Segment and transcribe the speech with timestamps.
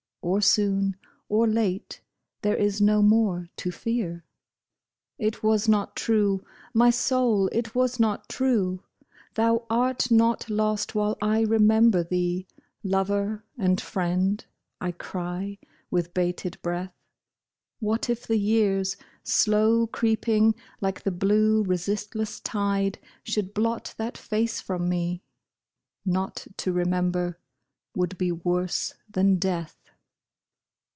[0.23, 0.97] Or soon
[1.29, 1.99] or late,
[2.43, 4.23] there is no more to fear."
[5.17, 7.47] It was not true, my soul!
[7.51, 8.83] it was not true!"
[9.33, 12.45] Thou art not lost while I remember thee,
[12.83, 14.45] Lover and friend!"
[14.79, 15.57] I cry,
[15.89, 16.93] with bated breath.
[17.79, 24.61] What if the years, slow creeping like the blue, Resistless tide, should blot that face
[24.61, 25.23] from me?
[26.05, 27.39] Not to remember
[27.95, 29.77] would be worse than death